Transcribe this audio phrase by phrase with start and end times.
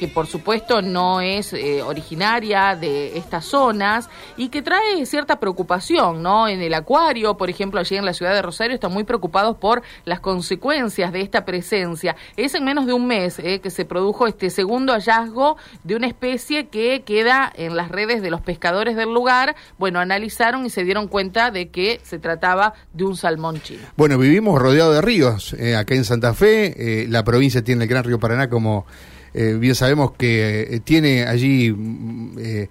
[0.00, 6.22] que por supuesto no es eh, originaria de estas zonas y que trae cierta preocupación,
[6.22, 6.48] ¿no?
[6.48, 9.82] En el acuario, por ejemplo, allí en la ciudad de Rosario están muy preocupados por
[10.06, 12.16] las consecuencias de esta presencia.
[12.38, 16.06] Es en menos de un mes eh, que se produjo este segundo hallazgo de una
[16.06, 19.54] especie que queda en las redes de los pescadores del lugar.
[19.78, 23.82] Bueno, analizaron y se dieron cuenta de que se trataba de un salmón chino.
[23.98, 25.52] Bueno, vivimos rodeados de ríos.
[25.58, 28.86] Eh, acá en Santa Fe, la provincia tiene el Gran Río Paraná como
[29.34, 32.68] eh, bien sabemos que eh, tiene allí, mm, eh,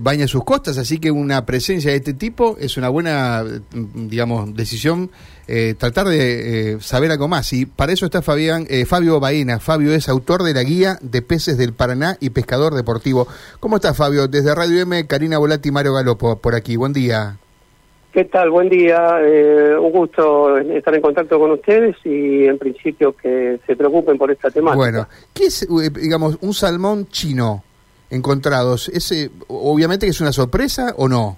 [0.00, 4.54] baña sus costas, así que una presencia de este tipo es una buena, mm, digamos,
[4.54, 5.10] decisión
[5.78, 7.52] tratar de saber algo más.
[7.52, 9.60] Y para eso está Fabián, Fabio Baena.
[9.60, 13.28] Fabio es autor de la guía de peces del Paraná y pescador deportivo.
[13.60, 14.26] ¿Cómo está Fabio?
[14.26, 16.74] Desde Radio M, Karina Volati y Mario Galopo por aquí.
[16.74, 17.38] Buen día.
[18.16, 18.48] ¿Qué tal?
[18.48, 19.18] Buen día.
[19.20, 24.30] Eh, un gusto estar en contacto con ustedes y en principio que se preocupen por
[24.30, 24.74] esta temática.
[24.74, 27.62] Bueno, ¿qué es, eh, digamos, un salmón chino
[28.08, 28.88] encontrados?
[28.88, 31.36] ¿Ese, obviamente que es una sorpresa o no?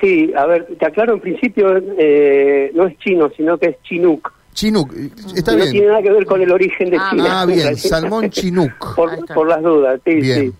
[0.00, 1.66] Sí, a ver, te aclaro, en principio
[1.98, 4.32] eh, no es chino, sino que es chinook.
[4.54, 4.94] Chinook,
[5.36, 5.66] está bien.
[5.66, 7.42] No tiene nada que ver con el origen de ah, China.
[7.42, 8.94] Ah, bien, salmón chinook.
[8.96, 10.52] por, las dudas, sí, sí.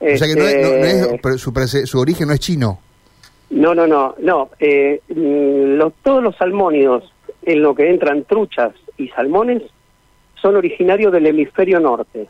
[0.00, 1.52] O sea que no es, este, su,
[1.84, 2.80] su origen no es chino.
[3.50, 4.50] No, no, no, no.
[4.58, 9.62] Eh, los, todos los salmónidos en lo que entran truchas y salmones
[10.40, 12.28] son originarios del hemisferio norte.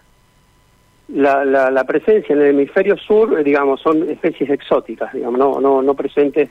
[1.09, 5.95] La, la, presencia en el hemisferio sur, digamos, son especies exóticas, digamos, no, no, no
[5.95, 6.51] presentes.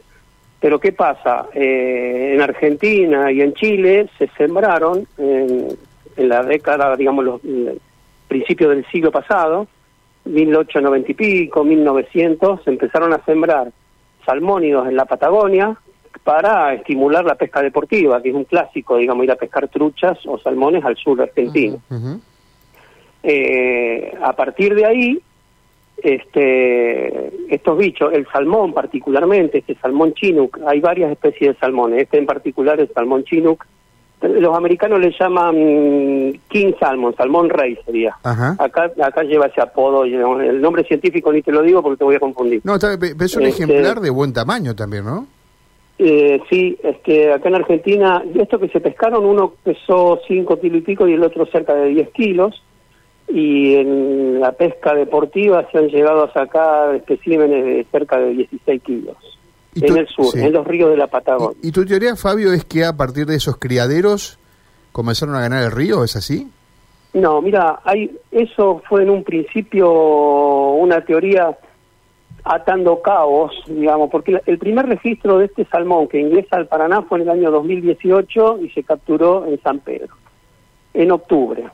[0.60, 1.48] Pero ¿qué pasa?
[1.54, 5.68] Eh, en Argentina y en Chile se sembraron en,
[6.18, 7.42] en la década, digamos, los
[8.28, 9.68] principios del siglo pasado,
[10.26, 13.72] 1890 y pico, 1900, se empezaron a sembrar
[14.28, 15.76] salmónidos en la Patagonia
[16.24, 20.38] para estimular la pesca deportiva, que es un clásico, digamos, ir a pescar truchas o
[20.38, 21.80] salmones al sur argentino.
[23.24, 25.22] Eh, a partir de ahí,
[26.04, 32.18] este, estos bichos, el salmón particularmente, este salmón chinook, hay varias especies de salmones, este
[32.18, 33.66] en particular es salmón chinook,
[34.22, 38.16] los americanos le llaman king salmon, salmón rey sería.
[38.24, 42.16] Acá acá lleva ese apodo, el nombre científico ni te lo digo porque te voy
[42.16, 42.62] a confundir.
[42.64, 42.96] No, pero
[43.26, 45.28] es un este, ejemplar de buen tamaño también, ¿no?
[46.00, 50.78] Eh, sí, es que acá en Argentina, estos que se pescaron, uno pesó 5 kilos
[50.80, 52.64] y pico y el otro cerca de 10 kilos.
[53.30, 58.82] Y en la pesca deportiva se han llegado a sacar especímenes de cerca de 16
[58.84, 59.37] kilos
[59.82, 61.58] en el sur, en los ríos de la Patagonia.
[61.62, 64.40] ¿Y, tu teoría, Fabio, es que a partir de esos criaderos
[64.92, 66.04] comenzaron a ganar el río?
[66.04, 66.48] ¿Es así?
[67.14, 71.58] No, mira, hay, eso fue en un principio una teoría
[72.44, 77.20] atando cabos, digamos, porque el primer registro de este salmón que ingresa al Paraná fue
[77.20, 80.16] en el año 2018 y se capturó en San Pedro,
[80.94, 81.66] en octubre.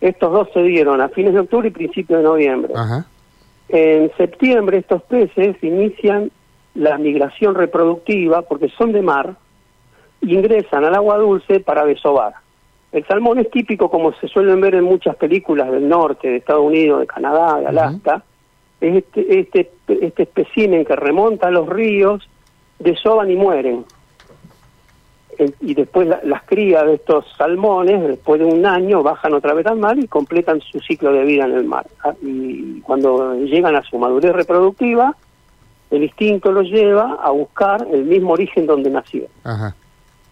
[0.00, 2.74] Estos dos se dieron a fines de octubre y principios de noviembre.
[3.68, 6.30] En septiembre estos peces inician
[6.74, 9.36] la migración reproductiva, porque son de mar,
[10.22, 12.34] ingresan al agua dulce para desovar.
[12.92, 16.64] El salmón es típico, como se suelen ver en muchas películas del norte, de Estados
[16.64, 18.22] Unidos, de Canadá, de Alaska.
[18.80, 22.28] Es este, este, este espécimen que remonta a los ríos,
[22.78, 23.84] desovan y mueren.
[25.60, 29.78] y después las crías de estos salmones, después de un año, bajan otra vez al
[29.78, 31.86] mar y completan su ciclo de vida en el mar.
[32.04, 35.16] Ah, y cuando llegan a su madurez reproductiva,
[35.92, 39.26] el instinto los lleva a buscar el mismo origen donde nació.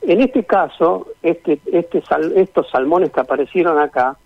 [0.01, 2.03] En este caso, este, este
[2.37, 4.17] estos salmones que aparecieron acá,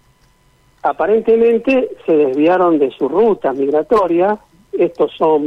[0.83, 4.39] aparentemente se desviaron de su ruta migratoria.
[4.73, 5.45] Estos son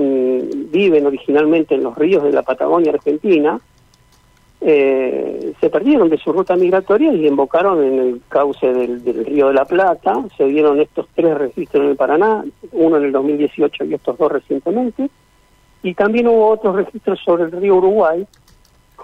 [0.69, 3.57] viven originalmente en los ríos de la Patagonia Argentina.
[4.59, 9.47] Eh, se perdieron de su ruta migratoria y embocaron en el cauce del, del, río
[9.47, 10.21] de la Plata.
[10.35, 12.43] Se dieron estos tres registros en el Paraná,
[12.73, 15.09] uno en el 2018 y estos dos recientemente
[15.83, 18.25] y también hubo otros registros sobre el río Uruguay,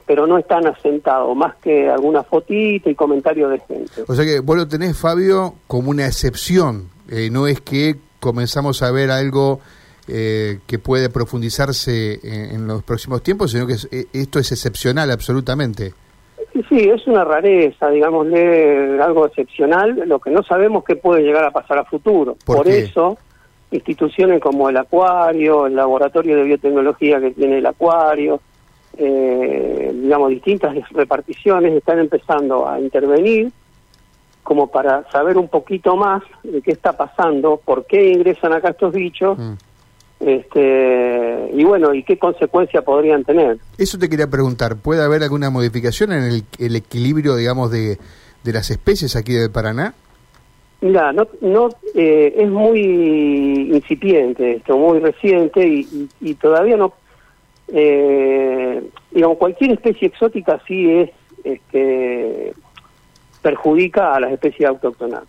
[0.06, 4.04] pero no están asentados, más que alguna fotito y comentario de gente.
[4.08, 8.82] O sea que vos lo tenés, Fabio, como una excepción, eh, no es que comenzamos
[8.84, 9.60] a ver algo
[10.08, 15.94] eh, que puede profundizarse en, los próximos tiempos, sino que eh, esto es excepcional absolutamente.
[16.52, 21.46] Sí, sí, es una rareza, digámosle, algo excepcional, lo que no sabemos que puede llegar
[21.46, 22.36] a pasar a futuro.
[22.46, 23.18] Por eso
[23.74, 28.40] instituciones como el Acuario, el laboratorio de biotecnología que tiene el Acuario,
[28.98, 33.52] eh, digamos, distintas reparticiones están empezando a intervenir
[34.44, 38.94] como para saber un poquito más de qué está pasando, por qué ingresan acá estos
[38.94, 39.54] bichos, mm.
[40.20, 43.58] este, y bueno, y qué consecuencias podrían tener.
[43.78, 47.98] Eso te quería preguntar, ¿puede haber alguna modificación en el, equilibrio, digamos, de,
[48.44, 49.94] de las especies aquí del Paraná?
[50.84, 52.82] Mira, no, no eh, es muy
[53.74, 56.92] incipiente esto, muy reciente y, y, todavía no,
[57.70, 61.10] eh, digamos, cualquier especie exótica sí es,
[61.46, 62.52] este,
[63.42, 65.24] perjudica a las especies autóctonas.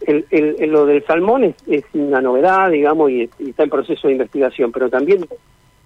[0.00, 4.14] El, el, lo del salmón es, es, una novedad, digamos, y, está en proceso de
[4.14, 5.24] investigación, pero también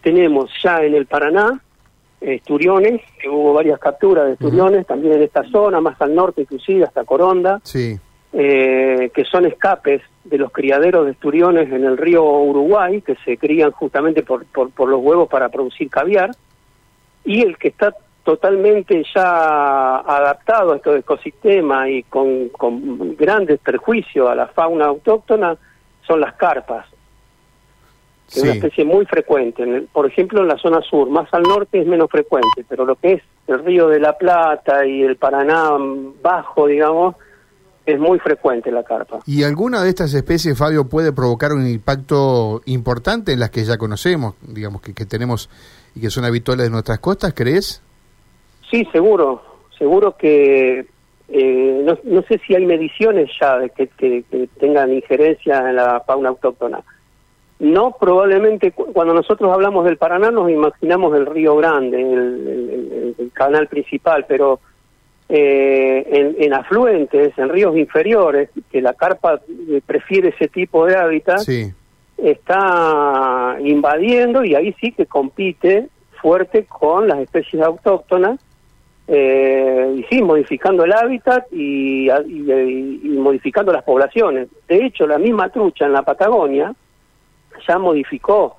[0.01, 1.61] tenemos ya en el Paraná
[2.19, 6.85] esturiones, que hubo varias capturas de esturiones, también en esta zona, más al norte inclusive,
[6.85, 7.61] hasta Coronda.
[7.63, 8.01] Sí
[8.39, 13.39] eh, que son escapes de los criaderos de esturiones en el río Uruguay, que se
[13.39, 16.33] crían justamente por, por, los huevos para producir caviar,
[17.25, 24.29] y el que está totalmente ya adaptado a estos ecosistemas y con, con grandes perjuicios
[24.29, 25.57] a la fauna autóctona
[26.07, 26.87] son las carpas,
[28.31, 29.85] que es una especie muy frecuente.
[29.91, 33.15] por ejemplo, en la zona sur, más al norte es menos frecuente, pero lo que
[33.15, 35.71] es el río de la Plata y el Paraná
[36.21, 37.17] bajo, digamos,
[37.87, 39.21] es muy frecuente la carpa.
[39.27, 43.79] ¿Y alguna de estas especies, Fabio, puede provocar un impacto importante en las que ya
[43.79, 45.49] conocemos, digamos, que, que tenemos
[45.95, 47.83] y que son habituales de nuestras costas, crees?
[48.71, 49.41] Sí, seguro,
[49.79, 50.87] seguro que
[51.29, 56.01] eh, no, no, sé si hay mediciones ya de que, que, tengan injerencia en la
[56.01, 56.81] fauna autóctona.
[57.59, 64.27] No, probablemente cuando nosotros hablamos del Paraná nos imaginamos el río Grande, el canal principal,
[64.29, 64.61] pero
[65.29, 71.41] eh, en, afluentes, en ríos inferiores, que la carpa eh, prefiere ese tipo de hábitat,
[72.17, 75.89] está invadiendo y ahí sí que compite
[76.23, 78.41] fuerte con las especies autóctonas,
[79.09, 84.49] eh, y sí, modificando el hábitat y, y, modificando las poblaciones.
[84.67, 86.75] De hecho, la misma trucha en la Patagonia
[87.67, 88.57] ya modificó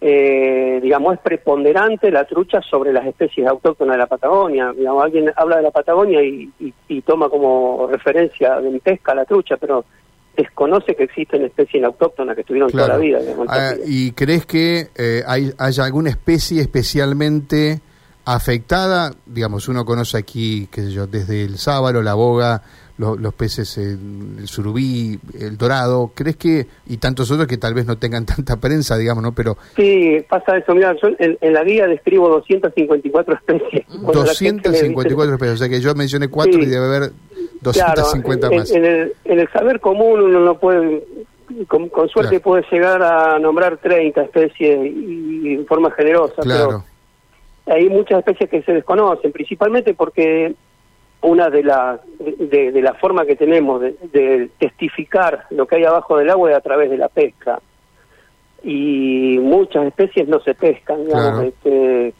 [0.00, 4.72] eh, digamos, es preponderante la trucha sobre las especies autóctonas de la Patagonia.
[4.76, 6.52] Digamos, alguien habla de la Patagonia y,
[7.02, 9.84] toma como referencia de pesca la trucha, pero
[10.36, 13.18] desconoce que existen especies autóctonas que estuvieron toda la vida.
[13.48, 17.80] Ah, ¿Y crees que eh, hay, haya alguna especie especialmente
[18.24, 19.12] afectada?
[19.26, 22.62] Digamos, uno conoce aquí, qué sé yo, desde el sábalo, la boga,
[22.98, 27.96] los, peces, el, surubí, el dorado, ¿crees que, y tantos otros que tal vez no
[27.96, 29.32] tengan tanta prensa, digamos, ¿no?
[29.32, 29.56] Pero...
[29.76, 33.86] Sí, pasa eso, mira, yo en, la guía describo 254 especies.
[33.88, 37.12] 254 especies, o sea que yo mencioné cuatro y debe haber
[37.60, 38.70] 250 más.
[38.72, 41.04] En, el, en el saber común uno no puede,
[41.68, 46.84] con, suerte puede llegar a nombrar 30 especies y, en forma generosa, claro.
[47.66, 50.54] pero hay muchas especies que se desconocen, principalmente porque
[51.20, 56.16] una de las de, de, la forma que tenemos de, testificar lo que hay abajo
[56.16, 57.60] del agua es a través de la pesca.
[58.62, 62.12] Y muchas especies no se pescan digamos, este,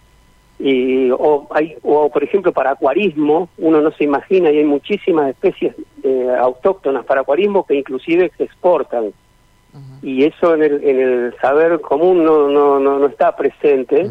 [0.61, 5.31] y o hay o por ejemplo para acuarismo uno no se imagina y hay muchísimas
[5.31, 9.13] especies eh, autóctonas para acuarismo que inclusive se exportan.
[10.03, 14.11] Y eso en el, en el saber común no no no, no está presente.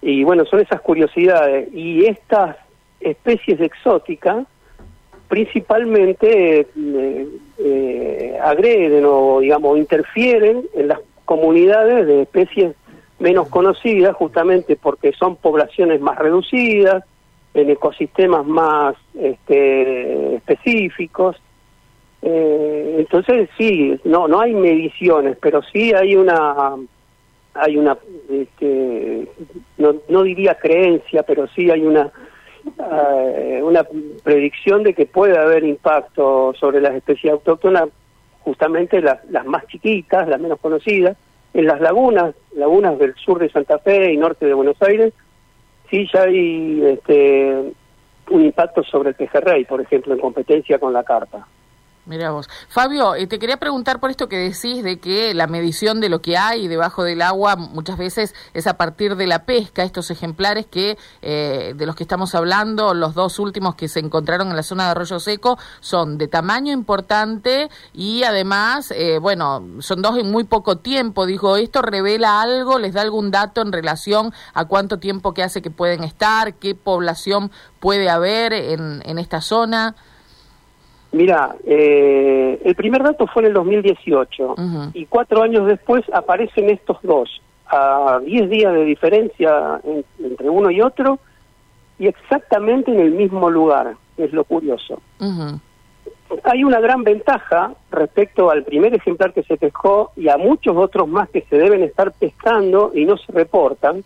[0.00, 1.68] Y bueno son esas curiosidades.
[1.74, 2.56] Y estas
[3.00, 4.46] especies exóticas
[5.28, 7.28] principalmente eh,
[7.58, 12.74] eh, agreden o digamos interfieren en las comunidades de especies
[13.18, 17.04] menos conocidas justamente porque son poblaciones más reducidas
[17.54, 21.36] en ecosistemas más este, específicos.
[22.22, 26.74] Eh, entonces sí no no hay mediciones pero sí hay una
[27.54, 27.96] hay una
[28.28, 29.28] este,
[29.76, 32.10] no, no diría creencia pero sí hay una
[32.78, 33.84] eh, una
[34.22, 37.88] predicción de que puede haber impacto sobre las especies autóctonas,
[38.40, 41.16] justamente las, las más chiquitas, las menos conocidas,
[41.54, 45.12] en las lagunas, lagunas del sur de Santa Fe y norte de Buenos Aires,
[45.90, 47.72] sí ya hay este,
[48.30, 51.46] un impacto sobre el pejerrey, por ejemplo, en competencia con la carpa.
[52.08, 52.48] Mira vos.
[52.68, 56.22] Fabio, eh, te quería preguntar por esto que decís de que la medición de lo
[56.22, 60.64] que hay debajo del agua muchas veces es a partir de la pesca, estos ejemplares
[60.64, 64.62] que eh, de los que estamos hablando, los dos últimos que se encontraron en la
[64.62, 70.30] zona de Arroyo Seco, son de tamaño importante y además, eh, bueno, son dos en
[70.30, 71.26] muy poco tiempo.
[71.26, 72.78] Dijo, ¿esto revela algo?
[72.78, 76.54] ¿Les da algún dato en relación a cuánto tiempo que hace que pueden estar?
[76.54, 77.50] ¿Qué población
[77.80, 79.94] puede haber en, en esta zona?
[81.12, 84.54] Mira, eh, el primer dato fue en el 2018
[84.92, 89.80] y cuatro años después aparecen estos dos, a diez días de diferencia
[90.18, 91.18] entre uno y otro
[91.98, 95.00] y exactamente en el mismo lugar, es lo curioso.
[96.44, 101.08] Hay una gran ventaja respecto al primer ejemplar que se pescó y a muchos otros
[101.08, 104.04] más que se deben estar pescando y no se reportan.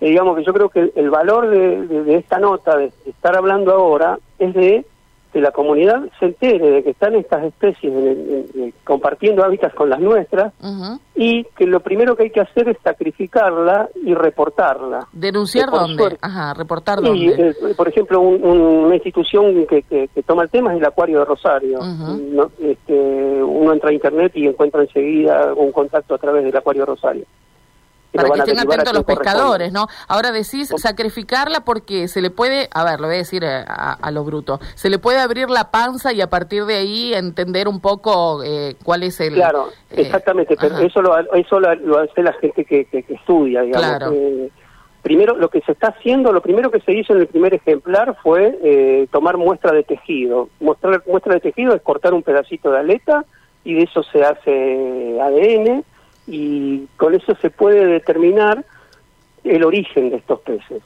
[0.00, 4.18] Eh, digamos que yo creo que el, valor de, esta nota, de estar hablando ahora,
[4.38, 4.86] es de
[5.32, 7.92] que la comunidad se entere de que están estas especies
[8.84, 10.52] compartiendo hábitats con las nuestras
[11.14, 15.06] y que lo primero que hay que hacer es sacrificarla y reportarla.
[15.12, 16.16] ¿Denunciar dónde?
[16.20, 17.50] Ajá, reportar dónde.
[17.50, 21.80] Eh, por ejemplo, una institución que, que, toma el tema es el Acuario de Rosario.
[22.60, 26.86] este, uno entra a internet y encuentra enseguida un contacto a través del Acuario de
[26.86, 27.24] Rosario
[28.12, 29.86] para que estén atentos los pescadores, ¿no?
[30.08, 34.10] Ahora decís sacrificarla porque se le puede, a ver, lo voy a decir eh, a,
[34.10, 37.80] lo bruto, se le puede abrir la panza y a partir de ahí entender un
[37.80, 39.34] poco eh, cuál es el...
[39.34, 44.12] Claro, eh, exactamente, pero eso lo, eso lo, hace la gente que, que, estudia, digamos.
[45.02, 48.16] primero, lo que se está haciendo, lo primero que se hizo en el primer ejemplar
[48.22, 50.48] fue tomar muestra de tejido.
[50.60, 53.24] Mostrar muestra de tejido es cortar un pedacito de aleta
[53.64, 55.84] y de eso se hace ADN
[56.28, 58.64] y con eso se puede determinar
[59.44, 60.82] el origen de estos peces.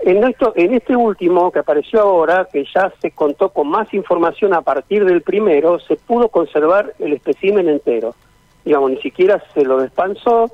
[0.00, 4.52] En, esto, en este último que apareció ahora, que ya se contó con más información
[4.52, 8.16] a partir del primero, se pudo conservar el espécimen entero.
[8.64, 10.50] Digamos, ni siquiera se lo despansó,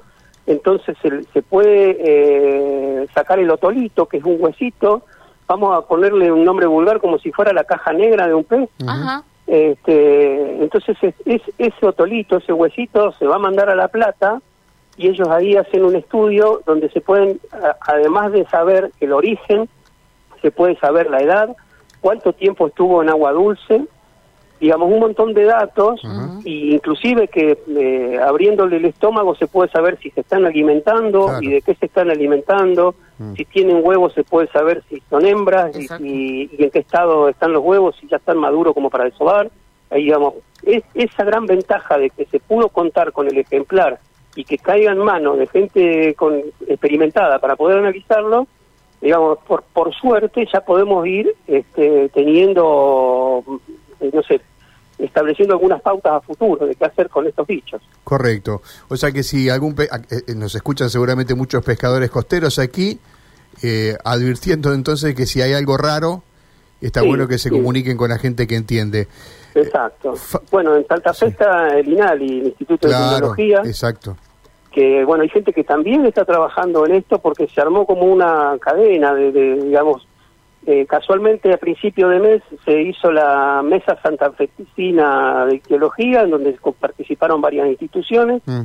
[0.46, 5.02] entonces se, se puede eh, sacar el otolito, que es un huesito,
[5.46, 8.68] vamos a ponerle un nombre vulgar como si fuera la caja negra de un pez.
[8.86, 9.24] Ajá.
[9.48, 14.42] Este, entonces es, ese otolito, ese huesito se va a mandar a La Plata
[14.98, 17.40] y ellos ahí hacen un estudio donde se pueden,
[17.80, 19.66] además de saber el origen,
[20.42, 21.56] se puede saber la edad,
[22.02, 23.86] cuánto tiempo estuvo en agua dulce,
[24.60, 26.00] digamos un montón de datos,
[26.44, 31.48] y inclusive que eh, abriéndole el estómago se puede saber si se están alimentando y
[31.48, 33.34] de qué se están alimentando, mm.
[33.34, 37.62] si tienen huevos se puede saber si son hembras y, en qué estado están los
[37.62, 39.50] huevos, si ya están maduros como para desovar.
[39.90, 40.34] Ahí digamos,
[40.64, 44.00] es esa gran ventaja de que se pudo contar con el ejemplar
[44.34, 48.46] y que caiga en manos de gente con, experimentada para poder analizarlo,
[49.00, 53.44] digamos, por, por suerte ya podemos ir este, teniendo
[54.00, 54.40] eh, no sé,
[54.98, 57.80] estableciendo algunas pautas a futuro de qué hacer con estos bichos.
[58.04, 58.62] Correcto.
[58.88, 62.98] O sea que si algún eh, eh, nos escuchan seguramente muchos pescadores costeros aquí,
[64.04, 66.22] advirtiendo entonces que si hay algo raro,
[66.80, 69.08] está bueno que se comuniquen con la gente que entiende.
[69.54, 70.14] Exacto.
[70.52, 73.62] bueno, en Santa Fe está el INALI, el Instituto de Tecnología.
[73.64, 74.16] Exacto.
[74.70, 78.56] Que, bueno, hay gente que también está trabajando en esto porque se armó como una
[78.60, 80.06] cadena de digamos,
[80.70, 86.30] eh, casualmente a principio de mes se hizo la Mesa Santa Fecina de Ictiología, en
[86.30, 88.42] donde participaron varias instituciones.
[88.44, 88.64] Mm.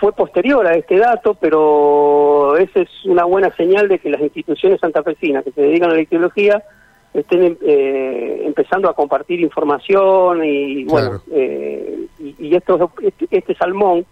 [0.00, 4.80] Fue posterior a este dato, pero esa es una buena señal de que las instituciones
[4.80, 6.64] santafesinas que se dedican a la ictiología
[7.12, 14.04] estén eh, empezando a compartir información y bueno, eh, y, esto, este, este, salmón,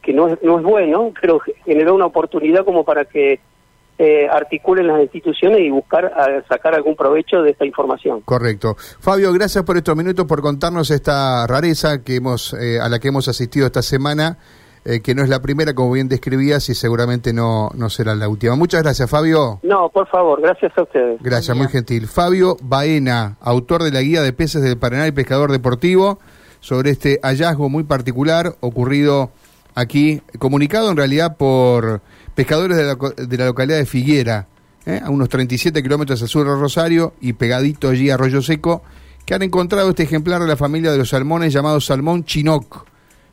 [0.00, 3.40] que no es, no es bueno, pero generó una oportunidad como para que
[3.96, 6.12] eh, articulen las instituciones y buscar
[6.48, 8.22] sacar algún provecho de esta información.
[8.22, 8.74] Correcto.
[8.76, 13.08] Fabio, gracias por estos minutos, por contarnos esta rareza que hemos, eh, a la que
[13.08, 14.38] hemos asistido esta semana,
[14.84, 18.28] eh, que no es la primera, como bien describías, y seguramente no, no será la
[18.28, 18.56] última.
[18.56, 19.60] Muchas gracias, Fabio.
[19.62, 21.22] No, por favor, gracias a ustedes.
[21.22, 22.08] Gracias, muy gentil.
[22.08, 26.18] Fabio Baena, autor de la Guía de Peces del Paraná y Pescador Deportivo,
[26.58, 29.30] sobre este hallazgo muy particular ocurrido
[29.74, 32.00] aquí, comunicado en realidad por
[32.34, 34.48] pescadores de la, localidad de Figuera,
[34.86, 35.00] ¿eh?
[35.02, 38.82] a unos 37 kilómetros al sur de Rosario y pegadito allí a Arroyo Seco,
[39.24, 42.86] que han encontrado este ejemplar de la familia de los salmones llamado salmón chinoc.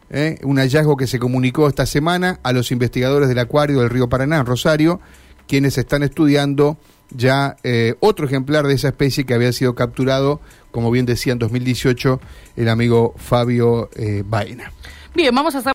[0.10, 0.40] ¿eh?
[0.44, 4.38] Un hallazgo que se comunicó esta semana a los investigadores del acuario del río Paraná,
[4.38, 5.02] en Rosario,
[5.48, 6.78] quienes están estudiando
[7.14, 10.40] ya eh, otro ejemplar de esa especie que había sido capturado,
[10.72, 12.22] como bien decía en 2018
[12.56, 13.90] el amigo Fabio
[14.26, 14.72] Baena.
[15.14, 15.70] Bien, vamos a hacer